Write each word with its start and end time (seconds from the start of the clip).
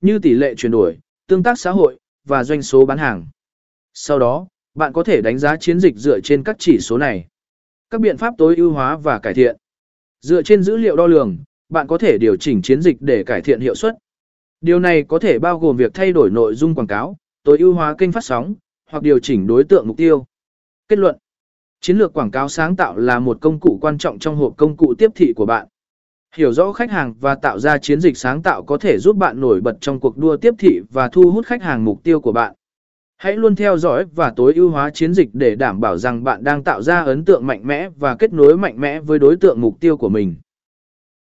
như 0.00 0.18
tỷ 0.18 0.34
lệ 0.34 0.54
chuyển 0.54 0.72
đổi, 0.72 0.98
tương 1.26 1.42
tác 1.42 1.58
xã 1.58 1.70
hội, 1.70 1.98
và 2.24 2.44
doanh 2.44 2.62
số 2.62 2.86
bán 2.86 2.98
hàng. 2.98 3.26
Sau 3.94 4.18
đó, 4.18 4.46
bạn 4.74 4.92
có 4.92 5.02
thể 5.02 5.20
đánh 5.20 5.38
giá 5.38 5.56
chiến 5.56 5.80
dịch 5.80 5.96
dựa 5.96 6.20
trên 6.20 6.44
các 6.44 6.56
chỉ 6.58 6.78
số 6.80 6.98
này. 6.98 7.26
Các 7.90 8.00
biện 8.00 8.16
pháp 8.16 8.34
tối 8.38 8.56
ưu 8.56 8.72
hóa 8.72 8.96
và 8.96 9.18
cải 9.18 9.34
thiện. 9.34 9.56
Dựa 10.20 10.42
trên 10.42 10.62
dữ 10.62 10.76
liệu 10.76 10.96
đo 10.96 11.06
lường, 11.06 11.38
bạn 11.68 11.86
có 11.86 11.98
thể 11.98 12.18
điều 12.18 12.36
chỉnh 12.36 12.62
chiến 12.62 12.82
dịch 12.82 12.96
để 13.00 13.24
cải 13.24 13.40
thiện 13.40 13.60
hiệu 13.60 13.74
suất. 13.74 13.94
Điều 14.60 14.80
này 14.80 15.02
có 15.02 15.18
thể 15.18 15.38
bao 15.38 15.58
gồm 15.58 15.76
việc 15.76 15.94
thay 15.94 16.12
đổi 16.12 16.30
nội 16.30 16.54
dung 16.54 16.74
quảng 16.74 16.86
cáo, 16.86 17.16
tối 17.42 17.58
ưu 17.58 17.74
hóa 17.74 17.94
kênh 17.98 18.12
phát 18.12 18.24
sóng, 18.24 18.54
hoặc 18.90 19.02
điều 19.02 19.18
chỉnh 19.18 19.46
đối 19.46 19.64
tượng 19.64 19.88
mục 19.88 19.96
tiêu. 19.96 20.26
Kết 20.88 20.98
luận 20.98 21.16
Chiến 21.80 21.98
lược 21.98 22.12
quảng 22.12 22.30
cáo 22.30 22.48
sáng 22.48 22.76
tạo 22.76 22.96
là 22.96 23.18
một 23.18 23.38
công 23.40 23.60
cụ 23.60 23.78
quan 23.80 23.98
trọng 23.98 24.18
trong 24.18 24.36
hộp 24.36 24.54
công 24.56 24.76
cụ 24.76 24.94
tiếp 24.98 25.10
thị 25.14 25.32
của 25.36 25.46
bạn. 25.46 25.66
Hiểu 26.36 26.52
rõ 26.52 26.72
khách 26.72 26.90
hàng 26.90 27.14
và 27.20 27.34
tạo 27.34 27.58
ra 27.58 27.78
chiến 27.78 28.00
dịch 28.00 28.16
sáng 28.16 28.42
tạo 28.42 28.62
có 28.62 28.78
thể 28.78 28.98
giúp 28.98 29.16
bạn 29.16 29.40
nổi 29.40 29.60
bật 29.60 29.76
trong 29.80 30.00
cuộc 30.00 30.16
đua 30.16 30.36
tiếp 30.36 30.54
thị 30.58 30.80
và 30.92 31.08
thu 31.08 31.30
hút 31.30 31.46
khách 31.46 31.62
hàng 31.62 31.84
mục 31.84 32.02
tiêu 32.02 32.20
của 32.20 32.32
bạn. 32.32 32.54
Hãy 33.16 33.36
luôn 33.36 33.56
theo 33.56 33.78
dõi 33.78 34.04
và 34.14 34.32
tối 34.36 34.52
ưu 34.54 34.70
hóa 34.70 34.90
chiến 34.90 35.14
dịch 35.14 35.28
để 35.32 35.54
đảm 35.54 35.80
bảo 35.80 35.96
rằng 35.96 36.24
bạn 36.24 36.44
đang 36.44 36.64
tạo 36.64 36.82
ra 36.82 37.00
ấn 37.00 37.24
tượng 37.24 37.46
mạnh 37.46 37.66
mẽ 37.66 37.88
và 37.96 38.16
kết 38.16 38.32
nối 38.32 38.56
mạnh 38.56 38.80
mẽ 38.80 39.00
với 39.00 39.18
đối 39.18 39.36
tượng 39.36 39.60
mục 39.60 39.80
tiêu 39.80 39.96
của 39.96 40.08
mình. 40.08 40.34